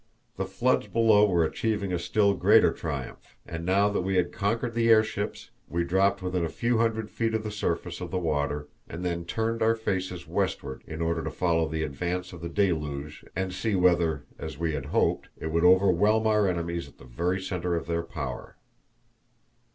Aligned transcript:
The 0.35 0.47
floods 0.47 0.87
below 0.87 1.29
were 1.29 1.45
achieving 1.45 1.93
a 1.93 1.99
still 1.99 2.33
greater 2.33 2.71
triumph, 2.73 3.37
and 3.45 3.63
now 3.63 3.87
that 3.89 4.01
we 4.01 4.15
had 4.15 4.31
conquered 4.31 4.73
the 4.73 4.89
airships 4.89 5.51
we 5.69 5.83
dropped 5.83 6.23
within 6.23 6.43
a 6.43 6.49
few 6.49 6.79
hundred 6.79 7.11
feet 7.11 7.35
of 7.35 7.43
the 7.43 7.51
surface 7.51 8.01
of 8.01 8.09
the 8.09 8.17
water 8.17 8.67
and 8.89 9.05
then 9.05 9.25
turned 9.25 9.61
our 9.61 9.75
faces 9.75 10.27
westward 10.27 10.83
in 10.87 11.03
order 11.03 11.23
to 11.23 11.29
follow 11.29 11.67
the 11.67 11.83
advance 11.83 12.33
of 12.33 12.41
the 12.41 12.49
deluge 12.49 13.23
and 13.35 13.53
see 13.53 13.75
whether, 13.75 14.23
as 14.39 14.57
we 14.57 14.73
had 14.73 14.85
hoped, 14.87 15.29
it 15.37 15.51
would 15.51 15.63
overwhelm 15.63 16.25
our 16.25 16.47
enemies 16.47 16.87
in 16.87 16.95
the 16.97 17.03
very 17.05 17.39
centre 17.39 17.75
of 17.75 17.85
their 17.85 18.01
power. 18.01 18.55